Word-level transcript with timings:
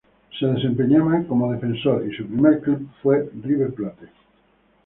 Se 0.39 0.47
desempeñaba 0.47 1.23
como 1.27 1.51
defensor 1.51 2.07
y 2.09 2.15
su 2.17 2.25
primer 2.25 2.59
club 2.61 2.89
fue 3.03 3.29
River 3.43 3.71
Plate. 3.75 4.07